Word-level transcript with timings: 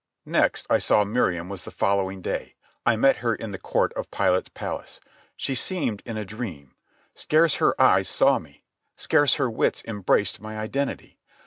Next 0.25 0.65
I 0.67 0.79
saw 0.79 1.03
Miriam 1.03 1.47
was 1.47 1.63
the 1.63 1.69
following 1.69 2.23
day. 2.23 2.55
I 2.87 2.95
met 2.95 3.17
her 3.17 3.35
in 3.35 3.51
the 3.51 3.59
court 3.59 3.93
of 3.93 4.09
Pilate's 4.09 4.49
palace. 4.49 4.99
She 5.37 5.53
seemed 5.53 6.01
in 6.07 6.17
a 6.17 6.25
dream. 6.25 6.73
Scarce 7.13 7.57
her 7.57 7.79
eyes 7.79 8.09
saw 8.09 8.39
me. 8.39 8.63
Scarce 8.97 9.35
her 9.35 9.47
wits 9.47 9.83
embraced 9.85 10.41
my 10.41 10.57
identity. 10.57 11.19